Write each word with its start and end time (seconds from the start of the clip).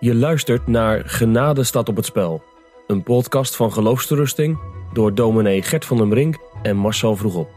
Je 0.00 0.14
luistert 0.14 0.66
naar 0.66 1.02
Genade 1.04 1.64
staat 1.64 1.88
op 1.88 1.96
het 1.96 2.04
spel. 2.04 2.42
Een 2.86 3.02
podcast 3.02 3.56
van 3.56 3.72
geloofsterusting 3.72 4.58
door 4.92 5.14
dominee 5.14 5.62
Gert 5.62 5.84
van 5.84 5.96
den 5.96 6.08
Brink 6.08 6.38
en 6.62 6.76
Marcel 6.76 7.16
Vroegop. 7.16 7.48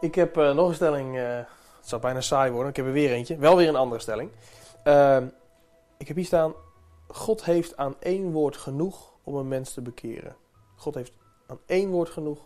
Ik 0.00 0.14
heb 0.14 0.36
eh, 0.36 0.54
nog 0.54 0.68
een 0.68 0.74
stelling. 0.74 1.18
eh, 1.18 1.36
het 1.78 1.88
zou 1.88 2.00
bijna 2.00 2.20
saai 2.20 2.50
worden. 2.50 2.70
Ik 2.70 2.76
heb 2.76 2.86
er 2.86 2.92
weer 2.92 3.12
eentje. 3.12 3.36
Wel 3.36 3.56
weer 3.56 3.68
een 3.68 3.76
andere 3.76 4.00
stelling. 4.00 4.30
Ehm, 4.82 5.26
ik 5.98 6.08
heb 6.08 6.16
hier 6.16 6.24
staan. 6.26 6.52
God 7.08 7.44
heeft 7.44 7.76
aan 7.76 7.94
één 8.00 8.32
woord 8.32 8.56
genoeg 8.56 9.12
om 9.22 9.34
een 9.34 9.48
mens 9.48 9.74
te 9.74 9.80
bekeren. 9.82 10.36
God 10.76 10.94
heeft 10.94 11.12
aan 11.46 11.58
één 11.66 11.90
woord 11.90 12.10
genoeg 12.10 12.38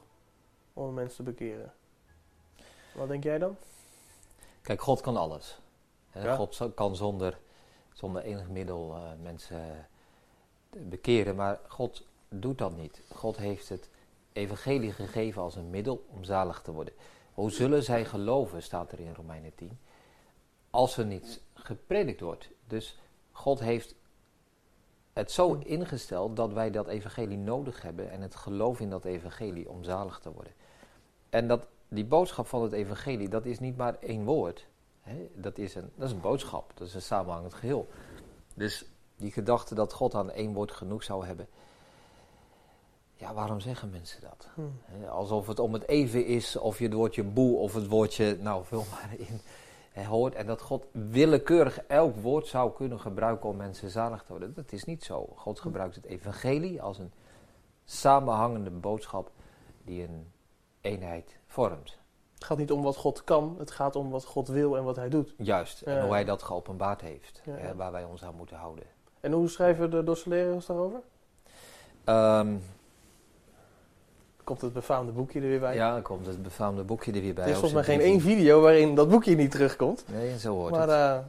om 0.72 0.88
een 0.88 0.94
mens 0.94 1.16
te 1.16 1.22
bekeren. 1.22 1.72
Wat 2.94 3.08
denk 3.08 3.24
jij 3.24 3.38
dan? 3.38 3.56
Kijk, 4.62 4.82
God 4.82 5.00
kan 5.00 5.16
alles. 5.16 5.58
Ja. 6.12 6.36
God 6.36 6.70
kan 6.74 6.96
zonder, 6.96 7.38
zonder 7.92 8.22
enig 8.22 8.48
middel 8.48 8.94
eh, 8.94 9.02
mensen 9.22 9.60
eh, 10.70 10.80
bekeren, 10.82 11.36
maar 11.36 11.60
God 11.68 12.06
doet 12.28 12.58
dat 12.58 12.76
niet. 12.76 13.02
God 13.14 13.36
heeft 13.36 13.68
het 13.68 13.88
evangelie 14.32 14.92
gegeven 14.92 15.42
als 15.42 15.54
een 15.54 15.70
middel 15.70 16.04
om 16.10 16.24
zalig 16.24 16.60
te 16.60 16.72
worden. 16.72 16.94
Hoe 17.34 17.50
zullen 17.50 17.82
zij 17.82 18.04
geloven, 18.04 18.62
staat 18.62 18.92
er 18.92 19.00
in 19.00 19.14
Romeinen 19.14 19.54
10, 19.54 19.78
als 20.70 20.96
er 20.96 21.06
niet 21.06 21.40
gepredikt 21.54 22.20
wordt. 22.20 22.48
Dus 22.66 22.98
God 23.32 23.60
heeft 23.60 23.94
het 25.12 25.30
zo 25.30 25.54
ingesteld 25.54 26.36
dat 26.36 26.52
wij 26.52 26.70
dat 26.70 26.86
evangelie 26.86 27.38
nodig 27.38 27.82
hebben 27.82 28.10
en 28.10 28.20
het 28.20 28.34
geloof 28.34 28.80
in 28.80 28.90
dat 28.90 29.04
evangelie 29.04 29.68
om 29.68 29.84
zalig 29.84 30.18
te 30.18 30.32
worden. 30.32 30.52
En 31.30 31.48
dat, 31.48 31.66
die 31.94 32.04
boodschap 32.04 32.46
van 32.46 32.62
het 32.62 32.72
evangelie, 32.72 33.28
dat 33.28 33.46
is 33.46 33.58
niet 33.58 33.76
maar 33.76 33.96
één 34.00 34.24
woord. 34.24 34.66
Hè? 35.00 35.30
Dat, 35.34 35.58
is 35.58 35.74
een, 35.74 35.90
dat 35.94 36.08
is 36.08 36.14
een 36.14 36.20
boodschap, 36.20 36.72
dat 36.74 36.86
is 36.86 36.94
een 36.94 37.02
samenhangend 37.02 37.54
geheel. 37.54 37.88
Dus 38.54 38.84
die 39.16 39.32
gedachte 39.32 39.74
dat 39.74 39.92
God 39.92 40.14
aan 40.14 40.30
één 40.30 40.52
woord 40.52 40.72
genoeg 40.72 41.02
zou 41.02 41.26
hebben. 41.26 41.48
Ja, 43.14 43.34
waarom 43.34 43.60
zeggen 43.60 43.90
mensen 43.90 44.20
dat? 44.20 44.48
Hm. 44.54 45.08
Alsof 45.08 45.46
het 45.46 45.58
om 45.58 45.72
het 45.72 45.88
even 45.88 46.26
is 46.26 46.56
of 46.56 46.78
je 46.78 46.84
het 46.84 46.94
woordje 46.94 47.22
boe 47.22 47.56
of 47.56 47.74
het 47.74 47.88
woordje, 47.88 48.36
nou 48.40 48.64
vul 48.64 48.84
maar 48.90 49.14
in, 49.18 49.40
hoort. 50.04 50.34
En 50.34 50.46
dat 50.46 50.60
God 50.60 50.86
willekeurig 50.92 51.78
elk 51.86 52.16
woord 52.16 52.46
zou 52.46 52.72
kunnen 52.72 53.00
gebruiken 53.00 53.48
om 53.48 53.56
mensen 53.56 53.90
zalig 53.90 54.22
te 54.22 54.28
worden. 54.28 54.54
Dat 54.54 54.72
is 54.72 54.84
niet 54.84 55.04
zo. 55.04 55.28
God 55.36 55.60
gebruikt 55.60 55.94
het 55.94 56.04
evangelie 56.04 56.82
als 56.82 56.98
een 56.98 57.12
samenhangende 57.84 58.70
boodschap 58.70 59.30
die 59.84 60.02
een 60.02 60.32
eenheid 60.94 61.36
vormt. 61.46 61.98
Het 62.34 62.44
gaat 62.44 62.58
niet 62.58 62.72
om 62.72 62.82
wat 62.82 62.96
God 62.96 63.24
kan. 63.24 63.54
Het 63.58 63.70
gaat 63.70 63.96
om 63.96 64.10
wat 64.10 64.24
God 64.24 64.48
wil 64.48 64.76
en 64.76 64.84
wat 64.84 64.96
hij 64.96 65.08
doet. 65.08 65.34
Juist, 65.38 65.82
en 65.82 65.94
Ja. 65.94 66.02
hoe 66.02 66.12
hij 66.12 66.24
dat 66.24 66.42
geopenbaard 66.42 67.00
heeft, 67.00 67.40
Ja, 67.44 67.52
hè, 67.52 67.68
ja. 67.68 67.74
waar 67.74 67.92
wij 67.92 68.04
ons 68.04 68.24
aan 68.24 68.34
moeten 68.34 68.56
houden. 68.56 68.84
En 69.20 69.32
hoe 69.32 69.48
schrijven 69.48 69.90
de 69.90 70.04
dosselaires 70.04 70.66
daarover? 70.66 71.00
Ehm, 72.04 72.54
Komt 74.44 74.60
het 74.60 74.72
befaamde 74.72 75.12
boekje 75.12 75.40
er 75.40 75.46
weer 75.48 75.60
bij? 75.60 75.74
ja, 75.74 75.92
dan 75.92 76.02
komt 76.02 76.26
het 76.26 76.42
befaamde 76.42 76.82
boekje 76.84 77.12
er 77.12 77.20
weer 77.20 77.34
bij. 77.34 77.44
er 77.44 77.50
is 77.50 77.58
volgens 77.58 77.86
mij 77.86 77.96
geen 77.96 78.00
één 78.04 78.18
13. 78.18 78.36
video 78.36 78.60
waarin 78.60 78.94
dat 78.94 79.08
boekje 79.08 79.34
niet 79.36 79.50
terugkomt. 79.50 80.04
Nee, 80.08 80.30
en 80.30 80.38
zo 80.38 80.54
hoort 80.54 80.70
Maar 80.70 80.88
het. 80.88 81.20
eh, 81.20 81.24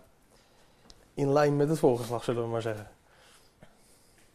in 1.13 1.31
lijn 1.33 1.55
met 1.55 1.69
het 1.69 1.79
voorgeslag, 1.79 2.23
zullen 2.23 2.43
we 2.43 2.49
maar 2.49 2.61
zeggen. 2.61 2.87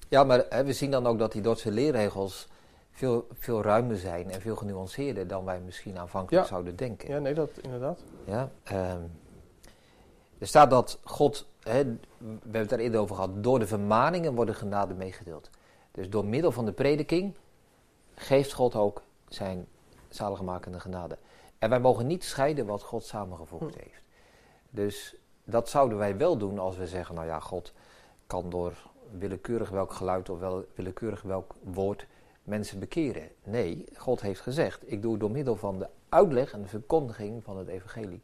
Ja, 0.08 0.24
maar 0.24 0.44
hè, 0.48 0.64
we 0.64 0.72
zien 0.72 0.90
dan 0.90 1.06
ook 1.06 1.18
dat 1.18 1.32
die 1.32 1.42
Dordtse 1.42 1.70
leerregels 1.70 2.48
veel, 3.00 3.26
veel 3.32 3.62
ruimer 3.62 3.96
zijn 3.96 4.30
en 4.30 4.40
veel 4.40 4.56
genuanceerder 4.56 5.26
dan 5.26 5.44
wij 5.44 5.60
misschien 5.60 5.98
aanvankelijk 5.98 6.42
Ja. 6.44 6.48
zouden 6.50 6.76
denken. 6.76 7.08
Ja, 7.08 7.18
nee, 7.18 7.34
dat 7.34 7.50
inderdaad. 7.60 8.02
Ja, 8.24 8.50
ehm, 8.62 9.02
er 10.38 10.46
staat 10.46 10.70
dat 10.70 10.98
God, 11.04 11.48
hè, 11.62 11.84
we 11.84 11.98
hebben 12.42 12.60
het 12.60 12.68
daar 12.68 12.78
eerder 12.78 13.00
over 13.00 13.14
gehad, 13.14 13.30
door 13.44 13.58
de 13.58 13.66
vermaningen 13.66 14.34
worden 14.34 14.54
genade 14.54 14.94
meegedeeld. 14.94 15.50
Dus 15.90 16.10
door 16.10 16.24
middel 16.24 16.52
van 16.52 16.64
de 16.64 16.72
prediking 16.72 17.34
geeft 18.14 18.52
God 18.52 18.74
ook 18.74 19.02
zijn 19.28 19.66
zaligmakende 20.08 20.80
genade. 20.80 21.18
En 21.58 21.70
wij 21.70 21.80
mogen 21.80 22.06
niet 22.06 22.24
scheiden 22.24 22.66
wat 22.66 22.82
God 22.82 23.04
samengevoegd 23.04 23.74
Hm. 23.74 23.80
heeft. 23.80 24.02
Dus 24.70 25.14
dat 25.44 25.68
zouden 25.68 25.98
wij 25.98 26.16
wel 26.16 26.36
doen 26.36 26.58
als 26.58 26.76
we 26.76 26.86
zeggen, 26.86 27.14
nou 27.14 27.26
ja, 27.26 27.40
God 27.40 27.72
kan 28.26 28.50
door 28.50 28.72
willekeurig 29.18 29.68
welk 29.70 29.92
geluid 29.92 30.28
of 30.30 30.38
wel 30.38 30.64
willekeurig 30.74 31.22
welk 31.22 31.54
woord 31.62 32.06
mensen 32.44 32.78
bekeren. 32.78 33.28
Nee, 33.44 33.84
God 33.96 34.20
heeft 34.20 34.40
gezegd, 34.40 34.92
ik 34.92 35.02
doe 35.02 35.10
het 35.10 35.20
door 35.20 35.30
middel 35.30 35.56
van 35.56 35.78
de 35.78 35.88
uitleg 36.08 36.52
en 36.52 36.62
de 36.62 36.68
verkondiging 36.68 37.44
van 37.44 37.58
het 37.58 37.68
evangelie. 37.68 38.22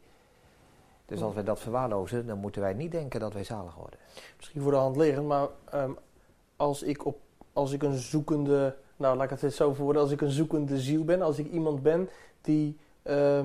Dus 1.05 1.21
als 1.21 1.33
wij 1.33 1.43
dat 1.43 1.59
verwaarlozen, 1.59 2.27
dan 2.27 2.37
moeten 2.37 2.61
wij 2.61 2.73
niet 2.73 2.91
denken 2.91 3.19
dat 3.19 3.33
wij 3.33 3.43
zalig 3.43 3.75
worden. 3.75 3.99
Misschien 4.37 4.61
voor 4.61 4.71
de 4.71 4.77
hand 4.77 4.95
liggend, 4.95 5.27
maar 5.27 5.47
ehm, 5.71 5.91
als, 6.55 6.83
ik 6.83 7.05
op, 7.05 7.17
als 7.53 7.71
ik 7.71 7.83
een 7.83 7.97
zoekende, 7.97 8.75
nou 8.95 9.15
laat 9.15 9.25
ik 9.25 9.29
het 9.29 9.43
eens 9.43 9.55
zo 9.55 9.73
voordoen, 9.73 10.01
als 10.01 10.11
ik 10.11 10.21
een 10.21 10.31
zoekende 10.31 10.79
ziel 10.79 11.03
ben, 11.03 11.21
als 11.21 11.39
ik 11.39 11.51
iemand 11.51 11.83
ben 11.83 12.09
die 12.41 12.77
eh, 13.01 13.39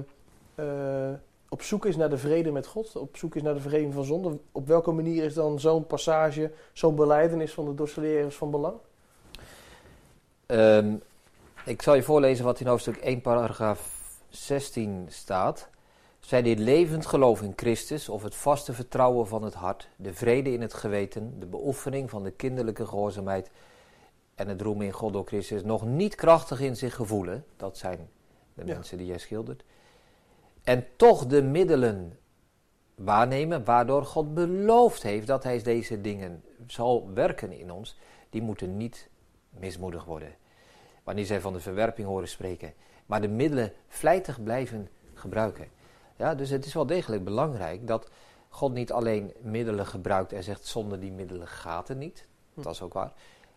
eh, 0.55 1.13
op 1.49 1.63
zoek 1.63 1.87
is 1.87 1.97
naar 1.97 2.11
de 2.11 2.19
vrede 2.19 2.51
met 2.51 2.67
God, 2.67 2.97
op 2.97 3.17
zoek 3.17 3.37
is 3.37 3.43
naar 3.43 3.55
de 3.55 3.61
vergeving 3.61 3.95
van 3.95 4.05
zonde, 4.05 4.39
op 4.53 4.67
welke 4.67 4.93
manier 4.93 5.25
is 5.25 5.35
dan 5.35 5.61
zo'n 5.61 5.87
passage, 5.87 6.51
zo'n 6.73 6.95
beleidenis 6.95 7.53
van 7.55 7.65
de 7.65 7.75
dorselaires 7.75 8.37
van 8.37 8.51
belang? 8.51 8.77
Ehm, 10.53 10.95
ik 11.65 11.83
zal 11.83 11.95
je 11.95 12.03
voorlezen 12.03 12.45
wat 12.45 12.61
in 12.61 12.67
hoofdstuk 12.67 12.97
1, 12.97 13.21
paragraaf 13.21 14.11
16 14.29 15.07
staat. 15.09 15.69
Zij 16.21 16.43
die 16.43 16.57
levend 16.57 17.07
geloof 17.07 17.43
in 17.43 17.53
Christus, 17.57 18.09
of 18.09 18.23
het 18.23 18.35
vaste 18.35 18.73
vertrouwen 18.73 19.27
van 19.27 19.43
het 19.43 19.55
hart, 19.55 19.89
de 19.97 20.15
vrede 20.15 20.53
in 20.53 20.61
het 20.61 20.75
geweten, 20.75 21.41
de 21.41 21.47
beoefening 21.47 22.11
van 22.11 22.23
de 22.23 22.31
kinderlijke 22.31 22.87
gehoorzaamheid 22.87 23.51
en 24.35 24.49
het 24.49 24.61
roemen 24.61 24.87
in 24.87 24.93
God 24.93 25.13
door 25.13 25.27
Christus, 25.27 25.63
nog 25.63 25.85
niet 25.85 26.15
krachtig 26.15 26.61
in 26.61 26.77
zich 26.77 26.95
gevoelen, 26.95 27.45
dat 27.57 27.79
zijn 27.79 28.09
de 28.55 28.65
Ja. 28.65 28.75
mensen 28.75 28.99
die 28.99 29.07
jij 29.07 29.19
schildert, 29.19 29.65
en 30.63 30.87
toch 30.97 31.27
de 31.27 31.43
middelen 31.43 32.19
waarnemen 32.95 33.65
waardoor 33.65 34.05
God 34.05 34.35
beloofd 34.35 35.03
heeft 35.03 35.27
dat 35.27 35.45
hij 35.45 35.63
deze 35.63 36.01
dingen 36.01 36.45
zal 36.67 37.11
werken 37.15 37.53
in 37.53 37.71
ons, 37.71 37.97
die 38.31 38.43
moeten 38.43 38.77
niet 38.77 39.09
mismoedig 39.51 40.05
worden. 40.05 40.41
Wanneer 41.03 41.27
zij 41.27 41.41
van 41.41 41.53
de 41.53 41.61
verwerping 41.61 42.07
horen 42.07 42.29
spreken. 42.29 42.75
Maar 43.07 43.21
de 43.21 43.29
middelen 43.29 43.73
vlijtig 43.89 44.43
blijven 44.43 44.89
gebruiken. 45.15 45.69
Ja, 46.17 46.35
dus 46.35 46.51
het 46.51 46.65
is 46.65 46.75
wel 46.75 46.87
degelijk 46.87 47.25
belangrijk 47.25 47.87
dat 47.87 48.11
God 48.49 48.73
niet 48.73 48.93
alleen 48.93 49.33
middelen 49.41 49.87
gebruikt 49.87 50.33
en 50.33 50.43
zegt 50.43 50.67
zonder 50.67 51.01
die 51.01 51.13
middelen 51.13 51.49
gaat 51.49 51.89
het 51.89 51.99
niet. 51.99 52.27
Hm. 52.55 52.63
Dat 52.63 52.73
is 52.73 52.83
ook 52.83 52.93
waar. 52.93 53.13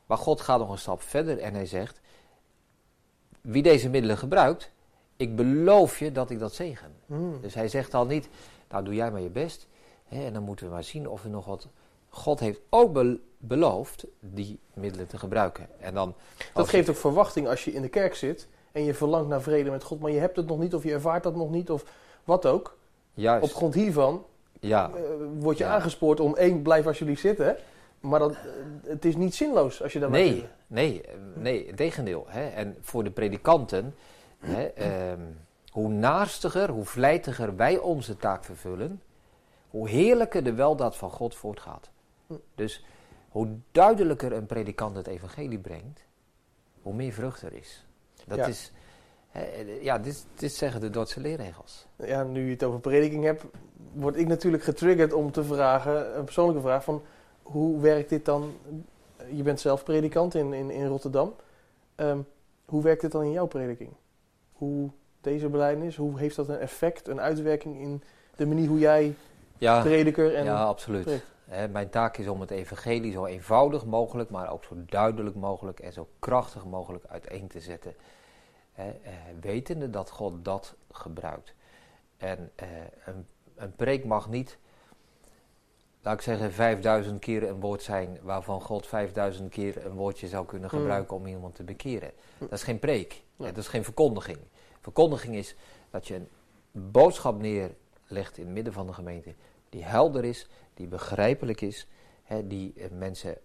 Maar 0.05 0.17
God 0.17 0.41
gaat 0.41 0.59
nog 0.59 0.69
een 0.69 0.77
stap 0.77 1.01
verder 1.01 1.39
en 1.39 1.53
hij 1.53 1.65
zegt, 1.65 2.01
wie 3.41 3.63
deze 3.63 3.89
middelen 3.89 4.17
gebruikt, 4.17 4.71
ik 5.15 5.35
beloof 5.35 5.99
je 5.99 6.11
dat 6.11 6.29
ik 6.29 6.39
dat 6.39 6.53
zegen. 6.53 6.95
Hmm. 7.05 7.41
Dus 7.41 7.53
hij 7.53 7.67
zegt 7.67 7.93
al 7.93 8.05
niet, 8.05 8.29
nou 8.69 8.83
doe 8.83 8.93
jij 8.93 9.11
maar 9.11 9.21
je 9.21 9.29
best. 9.29 9.67
Hè, 10.05 10.25
en 10.25 10.33
dan 10.33 10.43
moeten 10.43 10.65
we 10.65 10.71
maar 10.71 10.83
zien 10.83 11.09
of 11.09 11.23
er 11.23 11.29
nog 11.29 11.45
wat... 11.45 11.67
God 12.15 12.39
heeft 12.39 12.59
ook 12.69 12.93
be- 12.93 13.19
beloofd 13.37 14.05
die 14.19 14.59
middelen 14.73 15.07
te 15.07 15.17
gebruiken. 15.17 15.67
En 15.79 15.93
dan, 15.93 16.13
Dat 16.53 16.69
geeft 16.69 16.85
je- 16.85 16.91
ook 16.91 16.97
verwachting 16.97 17.47
als 17.47 17.65
je 17.65 17.73
in 17.73 17.81
de 17.81 17.87
kerk 17.89 18.15
zit 18.15 18.47
en 18.71 18.83
je 18.83 18.93
verlangt 18.93 19.29
naar 19.29 19.41
vrede 19.41 19.69
met 19.69 19.83
God, 19.83 19.99
maar 19.99 20.11
je 20.11 20.19
hebt 20.19 20.35
het 20.35 20.45
nog 20.47 20.59
niet 20.59 20.73
of 20.75 20.83
je 20.83 20.91
ervaart 20.93 21.23
dat 21.23 21.35
nog 21.35 21.49
niet 21.49 21.69
of 21.69 21.83
wat 22.23 22.45
ook. 22.45 22.77
Juist, 23.13 23.43
Op 23.43 23.53
grond 23.53 23.73
hiervan 23.73 24.25
ja, 24.59 24.89
eh, 24.95 25.01
word 25.39 25.57
je 25.57 25.63
Ja. 25.63 25.69
aangespoord 25.73 26.19
om 26.19 26.35
één, 26.35 26.61
blijf 26.61 26.87
alsjeblieft 26.87 27.21
zitten. 27.21 27.57
Maar 27.99 28.19
dat, 28.19 28.31
eh, 28.31 28.37
het 28.83 29.05
is 29.05 29.15
niet 29.15 29.35
zinloos 29.35 29.83
als 29.83 29.93
je 29.93 29.99
dat 29.99 30.09
nee, 30.09 30.45
nee, 30.67 31.01
nee, 31.35 31.73
tegendeel. 31.73 32.25
Hè. 32.27 32.47
En 32.47 32.77
voor 32.81 33.03
de 33.03 33.11
predikanten, 33.11 33.95
hè, 34.39 34.63
ehm, 34.63 35.19
hoe 35.71 35.89
naastiger, 35.89 36.69
hoe 36.69 36.85
vlijtiger 36.85 37.55
wij 37.55 37.77
onze 37.77 38.17
taak 38.17 38.43
vervullen, 38.43 39.01
hoe 39.69 39.89
heerlijker 39.89 40.43
de 40.43 40.53
weldaad 40.53 40.95
van 40.95 41.09
God 41.11 41.35
voortgaat. 41.35 41.89
Dus 42.55 42.85
hoe 43.29 43.47
duidelijker 43.71 44.31
een 44.31 44.45
predikant 44.45 44.95
het 44.95 45.07
evangelie 45.07 45.59
brengt, 45.59 46.05
hoe 46.81 46.93
meer 46.93 47.11
vrucht 47.13 47.41
er 47.41 47.53
is. 47.53 47.85
Dat 48.27 48.37
Ja. 48.37 48.45
is, 48.45 48.71
ja, 49.81 49.99
dit, 49.99 50.25
dit 50.35 50.53
zeggen 50.53 50.81
de 50.81 50.89
Dordtse 50.89 51.19
leerregels. 51.19 51.85
Ja, 51.95 52.23
nu 52.23 52.45
je 52.45 52.51
het 52.51 52.63
over 52.63 52.79
prediking 52.79 53.23
hebt, 53.23 53.43
word 53.93 54.15
ik 54.17 54.27
natuurlijk 54.27 54.63
getriggerd 54.63 55.13
om 55.13 55.31
te 55.31 55.43
vragen, 55.43 56.17
een 56.17 56.23
persoonlijke 56.23 56.61
vraag 56.61 56.83
van 56.83 57.03
hoe 57.41 57.79
werkt 57.81 58.09
dit 58.09 58.25
dan? 58.25 58.53
Je 59.31 59.43
bent 59.43 59.59
zelf 59.59 59.83
predikant 59.83 60.35
in, 60.35 60.53
in, 60.53 60.69
in 60.71 60.87
Rotterdam. 60.87 61.33
Ehm, 61.95 62.19
hoe 62.65 62.83
werkt 62.83 63.01
dit 63.01 63.11
dan 63.11 63.23
in 63.23 63.31
jouw 63.31 63.45
prediking? 63.45 63.91
Hoe 64.53 64.89
deze 65.21 65.49
belijdenis, 65.49 65.95
hoe 65.95 66.19
heeft 66.19 66.35
dat 66.35 66.49
een 66.49 66.59
effect, 66.59 67.07
een 67.07 67.21
uitwerking 67.21 67.79
in 67.79 68.03
de 68.35 68.45
manier 68.45 68.67
hoe 68.67 68.79
jij 68.79 69.15
Ja, 69.57 69.81
prediker 69.81 70.35
en 70.35 70.45
ja 70.45 70.63
absoluut. 70.63 71.23
Mijn 71.71 71.89
taak 71.89 72.17
is 72.17 72.27
om 72.27 72.41
het 72.41 72.51
evangelie 72.51 73.11
zo 73.11 73.25
eenvoudig 73.25 73.85
mogelijk, 73.85 74.29
maar 74.29 74.51
ook 74.51 74.63
zo 74.63 74.75
duidelijk 74.85 75.35
mogelijk 75.35 75.79
en 75.79 75.93
zo 75.93 76.07
krachtig 76.19 76.65
mogelijk 76.65 77.05
uiteen 77.05 77.47
te 77.47 77.59
zetten. 77.59 77.95
Hè, 78.73 78.89
eh, 78.89 79.13
wetende 79.41 79.89
dat 79.89 80.09
God 80.09 80.45
dat 80.45 80.75
gebruikt. 80.91 81.53
En 82.17 82.51
eh, 82.55 82.67
een, 83.05 83.27
een 83.55 83.75
preek 83.75 84.05
mag 84.05 84.29
niet, 84.29 84.57
laat 86.01 86.13
ik 86.13 86.21
zeggen, 86.21 86.51
5000 86.51 87.19
keer 87.19 87.43
een 87.49 87.59
woord 87.59 87.83
zijn 87.83 88.17
waarvan 88.21 88.61
God 88.61 88.87
5000 88.87 89.49
keer 89.49 89.85
een 89.85 89.91
woordje 89.95 90.27
zou 90.27 90.45
kunnen 90.45 90.69
Mm. 90.73 90.79
gebruiken 90.79 91.15
om 91.17 91.25
iemand 91.25 91.55
te 91.55 91.63
bekeren. 91.63 92.11
Mm. 92.37 92.47
Dat 92.47 92.57
is 92.57 92.63
geen 92.63 92.79
preek, 92.79 93.23
Nee. 93.35 93.47
dat 93.47 93.57
is 93.63 93.67
geen 93.67 93.83
verkondiging. 93.83 94.37
Verkondiging 94.81 95.35
is 95.35 95.55
dat 95.89 96.07
je 96.07 96.15
een 96.15 96.91
boodschap 96.91 97.39
neerlegt 97.41 98.37
in 98.37 98.45
het 98.45 98.53
midden 98.53 98.73
van 98.73 98.87
de 98.87 98.93
gemeente 98.93 99.33
die 99.69 99.83
helder 99.83 100.25
is, 100.25 100.47
die 100.73 100.87
begrijpelijk 100.87 101.61
is, 101.61 101.87
hè, 102.23 102.47
die 102.47 102.73
eh, 102.77 102.89
mensen 102.91 103.37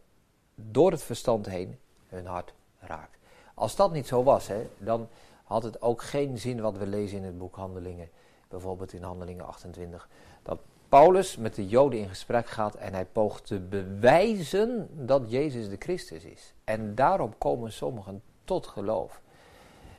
door 0.55 0.91
het 0.91 1.03
verstand 1.03 1.47
heen 1.47 1.79
hun 2.09 2.27
hart 2.27 2.55
raakt. 2.79 3.19
Als 3.55 3.77
dat 3.77 3.93
niet 3.93 4.07
zo 4.07 4.23
was, 4.23 4.47
hè, 4.47 4.67
dan 4.79 5.09
had 5.45 5.63
het 5.63 5.83
ook 5.83 6.03
geen 6.03 6.39
zin 6.39 6.61
wat 6.61 6.77
we 6.77 6.87
lezen 6.87 7.19
in 7.19 7.25
het 7.25 7.39
boek 7.39 7.57
Handelingen, 7.57 8.09
bijvoorbeeld 8.49 8.93
in 8.93 9.03
Handelingen 9.03 9.47
28, 9.47 10.09
dat 10.43 10.61
Paulus 10.89 11.37
met 11.37 11.55
de 11.55 11.69
Joden 11.69 11.99
in 11.99 12.09
gesprek 12.09 12.47
gaat 12.47 12.75
en 12.75 12.93
hij 12.93 13.05
poogt 13.05 13.47
te 13.47 13.59
bewijzen 13.59 14.89
dat 15.07 15.31
Jezus 15.31 15.69
de 15.69 15.77
Christus 15.79 16.25
is. 16.25 16.55
En 16.65 16.95
daarop 16.95 17.39
komen 17.39 17.73
sommigen 17.73 18.23
tot 18.45 18.67
geloof. 18.67 19.21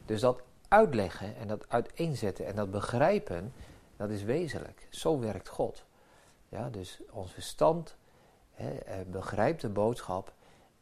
Dus 0.06 0.22
dat 0.22 0.42
uitleggen 0.68 1.36
en 1.36 1.48
dat 1.48 1.66
uiteenzetten 1.70 2.46
en 2.46 2.56
dat 2.56 2.72
begrijpen, 2.72 3.54
dat 3.98 4.10
is 4.10 4.24
wezenlijk. 4.24 4.88
Zo 4.90 5.20
werkt 5.20 5.48
God. 5.48 5.86
Ja, 6.51 6.69
dus 6.69 7.01
ons 7.12 7.31
verstand 7.31 7.98
hè, 8.51 8.77
eh, 8.77 9.06
begrijpt 9.07 9.62
de 9.62 9.69
boodschap 9.69 10.33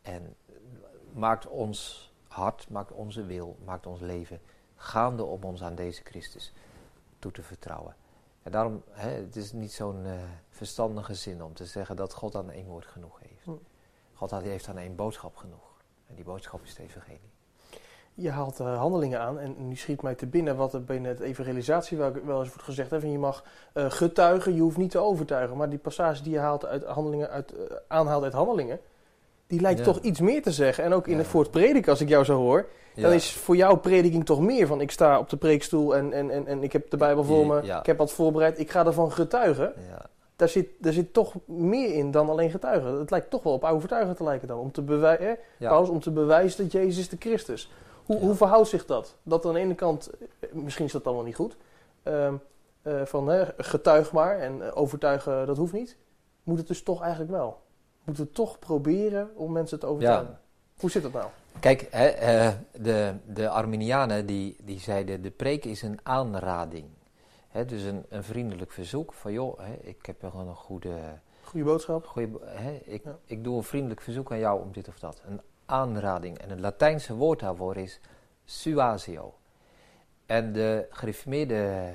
en 0.02 0.36
maakt 1.14 1.48
ons 1.48 2.12
hart, 2.28 2.70
maakt 2.70 2.92
onze 2.92 3.26
wil, 3.26 3.58
maakt 3.66 3.86
ons 3.86 4.00
leven 4.00 4.42
gaande 4.76 5.24
om 5.24 5.44
ons 5.44 5.64
aan 5.64 5.76
deze 5.76 6.02
Christus 6.04 6.54
toe 7.20 7.32
te 7.32 7.44
vertrouwen. 7.44 7.96
En 8.44 8.52
daarom, 8.52 8.84
hè, 8.90 9.10
het 9.10 9.36
is 9.36 9.52
niet 9.52 9.72
zo'n 9.72 10.06
eh, 10.06 10.24
verstandige 10.50 11.16
zin 11.16 11.44
om 11.44 11.54
te 11.54 11.66
zeggen 11.66 11.96
dat 11.96 12.14
God 12.14 12.36
aan 12.36 12.50
één 12.50 12.68
woord 12.68 12.86
genoeg 12.86 13.20
heeft. 13.20 13.46
Hm. 13.46 13.52
God 14.14 14.32
heeft 14.32 14.68
aan 14.68 14.78
één 14.78 14.96
boodschap 14.96 15.36
genoeg. 15.36 15.82
En 16.08 16.16
die 16.16 16.26
boodschap 16.26 16.64
is 16.64 16.70
het 16.70 16.80
evangelie. 16.80 17.32
Je 18.22 18.30
haalt 18.30 18.60
eh, 18.60 18.78
handelingen 18.78 19.20
aan 19.20 19.40
en 19.40 19.56
nu 19.58 19.76
schiet 19.76 20.02
mij 20.02 20.16
te 20.16 20.26
binnen 20.26 20.56
wat 20.56 20.74
er 20.74 20.84
binnen 20.84 21.12
het 21.12 21.20
evangelisatie 21.20 21.98
wel, 21.98 22.12
wel 22.26 22.40
eens 22.40 22.48
wordt 22.48 22.64
gezegd. 22.64 22.92
Hè, 22.92 23.00
van 23.00 23.12
je 23.12 23.18
mag 23.18 23.44
eh, 23.74 23.86
getuigen, 23.90 24.56
je 24.56 24.62
hoeft 24.62 24.78
niet 24.78 24.92
te 24.92 25.00
overtuigen. 25.00 25.58
Maar 25.58 25.70
die 25.70 25.80
passage 25.80 26.24
die 26.24 26.32
je 26.34 26.40
haalt 26.40 26.66
uit 26.66 26.84
handelingen, 26.84 27.30
uit, 27.30 27.52
eh, 27.54 27.76
aanhaalt 27.88 28.24
uit 28.24 28.34
handelingen, 28.34 28.80
die 29.48 29.62
lijkt 29.62 29.80
Ja. 29.80 29.86
toch 29.86 30.00
iets 30.00 30.20
meer 30.20 30.42
te 30.42 30.52
zeggen. 30.52 30.84
En 30.84 30.94
ook 30.94 31.06
in 31.08 31.12
Ja. 31.14 31.18
het 31.18 31.28
voor 31.28 31.42
het 31.42 31.52
prediken, 31.52 31.92
als 31.92 32.02
ik 32.02 32.10
jou 32.10 32.24
zo 32.24 32.38
hoor, 32.38 32.66
dan 32.96 33.12
is 33.12 33.32
voor 33.32 33.56
jou 33.56 33.78
prediking 33.78 34.26
toch 34.26 34.40
meer 34.40 34.68
van 34.68 34.82
ik 34.82 34.92
sta 34.92 35.20
op 35.20 35.30
de 35.30 35.38
preekstoel 35.38 35.96
en, 35.96 36.14
en, 36.14 36.30
en, 36.32 36.48
en 36.48 36.64
ik 36.64 36.74
heb 36.74 36.90
de 36.90 36.98
Bijbel 36.98 37.24
voor 37.24 37.46
me, 37.48 37.62
ik 37.62 37.86
heb 37.86 37.98
wat 37.98 38.12
voorbereid, 38.12 38.60
ik 38.60 38.72
ga 38.72 38.86
ervan 38.86 39.12
getuigen. 39.12 39.74
Daar 40.36 40.50
zit, 40.50 40.68
daar 40.78 40.94
zit 40.94 41.14
toch 41.14 41.34
meer 41.46 41.94
in 41.94 42.12
dan 42.12 42.30
alleen 42.30 42.50
getuigen. 42.50 43.00
Het 43.00 43.12
lijkt 43.12 43.30
toch 43.30 43.44
wel 43.44 43.54
op 43.54 43.64
overtuigen 43.64 44.16
te 44.16 44.24
lijken 44.24 44.48
dan. 44.48 44.60
Om 44.60 44.72
te, 44.72 44.82
bewijzen. 44.82 45.38
Paulus, 45.60 45.90
om 45.90 46.00
te 46.00 46.12
bewijzen 46.12 46.64
dat 46.64 46.72
Jezus 46.72 47.10
de 47.10 47.16
Christus. 47.20 47.72
Hoe, 48.10 48.20
hoe 48.20 48.36
verhoudt 48.36 48.68
zich 48.68 48.86
dat? 48.86 49.16
Dat 49.24 49.46
aan 49.46 49.54
de 49.54 49.60
ene 49.60 49.76
kant, 49.76 50.10
eh, 50.40 50.52
misschien 50.52 50.86
is 50.86 50.92
dat 50.92 51.04
wel 51.04 51.24
niet 51.24 51.36
goed, 51.36 51.58
ehm, 52.04 52.34
eh, 52.82 53.06
van 53.06 53.28
hè, 53.28 53.46
getuig 53.58 54.12
maar 54.12 54.40
en 54.40 54.66
eh, 54.66 54.78
overtuigen 54.78 55.46
dat 55.48 55.58
hoeft 55.58 55.74
niet. 55.74 55.98
Moet 56.44 56.58
het 56.58 56.68
dus 56.68 56.84
toch 56.84 57.02
eigenlijk 57.02 57.32
wel? 57.32 57.62
Moeten 58.04 58.24
we 58.24 58.32
toch 58.32 58.60
proberen 58.60 59.30
om 59.36 59.52
mensen 59.52 59.80
te 59.80 59.86
overtuigen? 59.86 60.40
Hoe 60.80 60.92
zit 60.92 61.04
dat 61.04 61.14
nou? 61.14 61.26
Kijk, 61.60 61.88
hè, 61.92 62.52
de, 62.72 63.14
de 63.26 63.50
Arminianen 63.50 64.26
die, 64.26 64.56
die 64.64 64.80
zeiden 64.80 65.22
de 65.22 65.32
preek 65.32 65.66
is 65.66 65.82
een 65.82 66.00
aanrading. 66.04 66.86
Hè, 67.48 67.66
dus 67.66 67.84
een, 67.84 68.06
een 68.10 68.24
vriendelijk 68.24 68.72
verzoek 68.72 69.14
van 69.14 69.32
joh, 69.32 69.60
hè, 69.60 69.74
ik 69.74 70.06
heb 70.06 70.22
wel 70.22 70.34
een 70.36 70.56
goede, 70.56 70.96
Goede 71.44 71.66
boodschap? 71.66 72.06
goede 72.06 72.40
hè, 72.46 72.82
ik, 72.84 73.04
Ja. 73.04 73.18
ik 73.26 73.44
doe 73.44 73.58
een 73.58 73.64
vriendelijk 73.64 74.02
verzoek 74.02 74.32
aan 74.32 74.40
jou 74.40 74.62
om 74.62 74.72
dit 74.72 74.88
of 74.88 75.00
dat. 75.00 75.22
Een 75.28 75.42
aanrading. 75.70 76.38
En 76.38 76.50
het 76.50 76.60
Latijnse 76.60 77.16
woord 77.16 77.40
daarvoor 77.40 77.78
is 77.78 78.00
suasio. 78.46 79.34
En 80.26 80.54
de 80.54 80.88
gereformeerde 80.90 81.94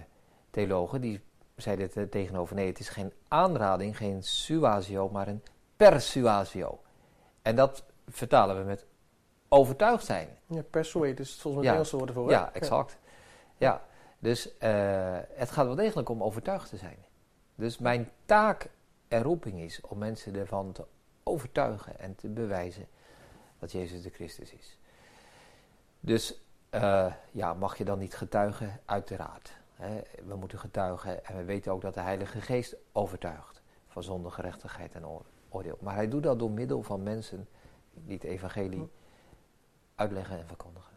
theologen 0.51 1.01
die 1.01 1.21
zeiden 1.57 1.91
het 1.93 2.11
tegenover 2.11 2.55
nee, 2.55 2.67
het 2.67 2.79
is 2.79 2.89
geen 2.89 3.13
aanrading, 3.29 3.97
geen 3.97 4.23
suasio, 4.23 5.09
maar 5.09 5.29
een 5.29 5.43
persuasio. 5.77 6.81
En 7.43 7.57
dat 7.57 7.85
vertalen 8.09 8.57
we 8.59 8.63
met 8.63 8.87
overtuigd 9.49 10.05
zijn. 10.05 10.29
Ja, 10.47 10.63
persuade 10.71 11.23
is 11.23 11.41
volgens 11.41 11.55
mij 11.55 11.65
het. 11.65 11.75
Engelse 11.75 11.97
woord 11.97 12.09
ervoor. 12.09 12.31
Ja, 12.31 12.53
exact. 12.53 12.99
Ja, 13.57 13.83
dus 14.19 14.59
eh, 14.59 15.19
het 15.29 15.51
gaat 15.51 15.67
wel 15.67 15.75
degelijk 15.75 16.09
om 16.09 16.23
overtuigd 16.23 16.69
te 16.69 16.77
zijn. 16.77 16.97
Dus 17.55 17.79
mijn 17.79 18.11
taak 18.25 18.71
en 19.09 19.23
roeping 19.23 19.61
is 19.61 19.81
om 19.81 19.99
mensen 19.99 20.35
ervan 20.35 20.73
te 20.73 20.85
overtuigen 21.23 21.99
en 21.99 22.15
te 22.15 22.29
bewijzen 22.29 22.89
dat 23.59 23.73
Jezus 23.73 24.03
de 24.03 24.11
Christus 24.11 24.53
is. 24.53 24.79
Dus 26.01 26.41
eh, 26.71 27.13
ja, 27.31 27.55
mag 27.55 27.79
je 27.79 27.85
dan 27.85 27.99
niet 27.99 28.15
getuigen? 28.15 28.81
Uiteraard. 28.85 29.53
Hè. 29.75 30.01
We 30.27 30.37
moeten 30.37 30.59
getuigen 30.59 31.25
en 31.25 31.37
we 31.37 31.45
weten 31.45 31.73
ook 31.73 31.81
dat 31.81 31.95
de 31.95 32.01
Heilige 32.01 32.41
Geest 32.41 32.77
overtuigt 32.93 33.63
van 33.89 34.03
zonde, 34.03 34.31
gerechtigheid 34.31 34.95
en 34.95 35.07
oor- 35.07 35.25
oordeel. 35.49 35.79
Maar 35.81 35.95
hij 35.95 36.09
doet 36.09 36.23
dat 36.23 36.39
door 36.39 36.51
middel 36.51 36.83
van 36.83 37.03
mensen 37.03 37.49
die 37.95 38.15
het 38.15 38.25
evangelie 38.25 38.89
uitleggen 39.95 40.39
en 40.39 40.47
verkondigen. 40.47 40.93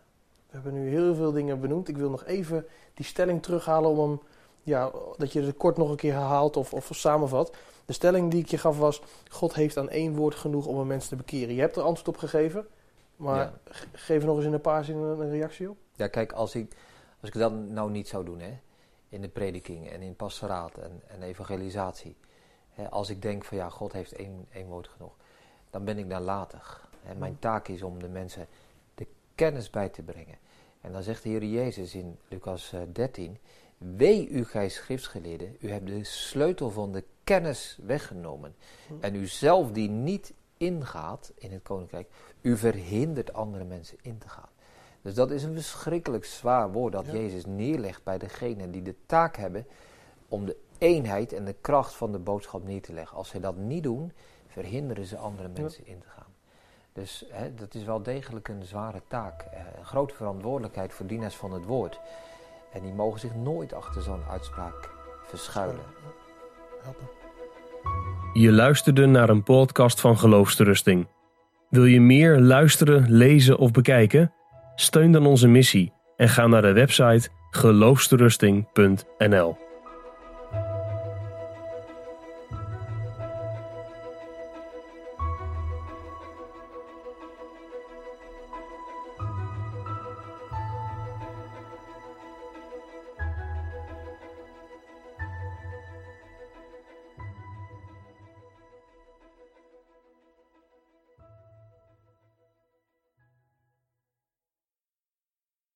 We 0.48 0.54
hebben 0.54 0.74
nu 0.74 0.90
heel 0.90 1.16
veel 1.16 1.32
dingen 1.32 1.60
benoemd. 1.60 1.88
Ik 1.88 1.98
wil 1.98 2.10
nog 2.10 2.26
even 2.26 2.66
die 2.94 3.06
stelling 3.06 3.44
terughalen 3.44 3.90
om 3.90 4.10
hem, 4.10 4.20
ja, 4.68 4.92
dat 5.18 5.34
je 5.34 5.42
het 5.42 5.58
kort 5.58 5.78
nog 5.78 5.90
een 5.90 5.96
keer 5.96 6.14
herhaalt 6.14 6.58
of, 6.58 6.74
of 6.74 6.90
samenvat. 6.94 7.56
De 7.86 7.94
stelling 7.94 8.32
die 8.32 8.40
ik 8.42 8.48
je 8.48 8.58
gaf 8.58 8.78
was, 8.78 9.02
God 9.30 9.54
heeft 9.54 9.78
aan 9.78 9.90
één 9.90 10.16
woord 10.16 10.36
genoeg 10.36 10.66
om 10.66 10.78
een 10.78 10.88
mens 10.88 11.08
te 11.08 11.16
bekeren. 11.16 11.56
Je 11.56 11.60
hebt 11.62 11.76
er 11.76 11.82
antwoord 11.84 12.08
op 12.08 12.18
gegeven, 12.18 12.68
maar 13.16 13.38
Ja. 13.38 13.54
ge- 13.66 13.88
geef 13.92 14.24
nog 14.24 14.36
eens 14.38 14.46
in 14.46 14.54
een 14.54 14.62
paar 14.62 14.84
zinnen 14.84 15.20
een 15.20 15.30
reactie 15.30 15.70
op. 15.70 15.78
Ja, 15.96 16.08
kijk, 16.08 16.32
als 16.32 16.56
ik, 16.56 16.76
als 17.22 17.30
ik 17.30 17.38
dat 17.40 17.54
nou 17.54 17.92
niet 17.92 18.08
zou 18.08 18.26
doen, 18.26 18.40
hè, 18.40 18.60
in 19.10 19.22
de 19.22 19.28
prediking 19.30 19.90
en 19.90 20.02
in 20.02 20.16
pastoraat 20.16 20.78
en, 20.78 21.02
en 21.08 21.24
evangelisatie. 21.24 22.16
Hè, 22.70 22.90
als 22.90 23.10
ik 23.10 23.22
denk 23.22 23.44
van 23.46 23.58
ja, 23.58 23.70
God 23.70 23.94
heeft 23.94 24.12
één, 24.14 24.46
één 24.52 24.68
woord 24.68 24.88
genoeg, 24.88 25.14
dan 25.70 25.84
ben 25.86 25.98
ik 25.98 26.06
nalatig. 26.06 26.90
Hè. 27.02 27.16
Mijn 27.16 27.32
Mm. 27.32 27.40
taak 27.40 27.68
is 27.68 27.82
om 27.84 28.00
de 28.00 28.08
mensen 28.10 28.48
de 28.96 29.08
kennis 29.36 29.70
bij 29.70 29.90
te 29.90 30.02
brengen. 30.02 30.38
En 30.82 30.92
dan 30.92 31.04
zegt 31.04 31.24
de 31.24 31.30
Heer 31.30 31.44
Jezus 31.44 31.96
in 31.96 32.18
Lucas 32.28 32.74
eh, 32.74 32.80
13, 32.94 33.38
Wee 33.78 34.30
u, 34.30 34.46
gij 34.46 34.70
schriftgeleerden, 34.70 35.56
u 35.60 35.72
hebt 35.72 35.88
de 35.88 36.04
sleutel 36.04 36.70
van 36.72 36.92
de 36.92 37.04
kennis 37.24 37.78
weggenomen. 37.84 38.56
Hm. 38.88 38.94
En 39.00 39.16
u 39.16 39.28
zelf 39.28 39.72
die 39.72 39.90
niet 39.90 40.34
ingaat 40.58 41.32
in 41.36 41.52
het 41.52 41.64
koninkrijk, 41.64 42.08
u 42.42 42.58
verhindert 42.58 43.34
andere 43.34 43.64
mensen 43.64 43.98
in 44.02 44.18
te 44.18 44.30
gaan. 44.30 44.50
Dus 45.02 45.14
dat 45.14 45.32
is 45.32 45.44
een 45.44 45.54
verschrikkelijk 45.54 46.26
zwaar 46.26 46.72
woord 46.72 46.94
dat 46.94 47.06
Ja. 47.06 47.12
Jezus 47.14 47.46
neerlegt 47.46 48.04
bij 48.04 48.18
degenen 48.18 48.72
die 48.72 48.82
de 48.82 48.96
taak 49.06 49.36
hebben 49.38 49.66
om 50.28 50.46
de 50.46 50.58
eenheid 50.78 51.34
en 51.34 51.46
de 51.46 51.56
kracht 51.62 51.94
van 51.94 52.12
de 52.12 52.20
boodschap 52.20 52.64
neer 52.64 52.82
te 52.82 52.94
leggen. 52.94 53.18
Als 53.18 53.30
zij 53.30 53.40
dat 53.40 53.56
niet 53.56 53.84
doen, 53.84 54.12
verhinderen 54.48 55.06
ze 55.06 55.18
andere 55.18 55.50
Ja. 55.54 55.62
mensen 55.62 55.86
in 55.88 56.00
te 56.00 56.08
gaan. 56.08 56.26
Dus 56.94 57.26
hè, 57.30 57.54
dat 57.56 57.74
is 57.74 57.84
wel 57.84 58.04
degelijk 58.04 58.48
een 58.48 58.64
zware 58.66 59.02
taak. 59.08 59.42
eh, 59.42 59.60
een 59.78 59.86
grote 59.86 60.14
verantwoordelijkheid 60.16 60.94
voor 60.94 61.06
dienaars 61.06 61.36
van 61.36 61.52
het 61.54 61.66
woord. 61.66 62.00
En 62.74 62.82
die 62.82 62.94
mogen 62.94 63.20
zich 63.20 63.36
nooit 63.36 63.74
achter 63.74 64.02
zo'n 64.02 64.24
uitspraak 64.30 64.90
verschuilen. 65.24 65.84
Je 68.34 68.52
luisterde 68.52 69.06
naar 69.06 69.30
een 69.30 69.44
podcast 69.44 70.02
van 70.02 70.18
Geloofsterusting. 70.18 71.08
Wil 71.70 71.86
je 71.86 72.02
meer 72.02 72.40
luisteren, 72.40 73.12
lezen 73.12 73.58
of 73.58 73.72
bekijken? 73.72 74.34
Steun 74.76 75.12
dan 75.12 75.26
onze 75.26 75.48
missie 75.48 75.94
en 76.16 76.30
ga 76.30 76.48
naar 76.48 76.62
de 76.62 76.74
website 76.74 77.30
geloofsterusting.nl. 77.50 79.67